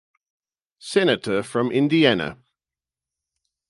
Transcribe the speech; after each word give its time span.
Senator 0.79 1.43
from 1.43 1.71
Indiana. 1.71 2.39